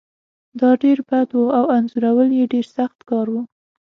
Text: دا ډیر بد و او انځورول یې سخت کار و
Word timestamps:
دا 0.59 0.69
ډیر 0.83 0.97
بد 1.09 1.29
و 1.33 1.41
او 1.57 1.65
انځورول 1.77 2.29
یې 2.39 2.61
سخت 2.75 2.99
کار 3.09 3.27
و 3.31 3.35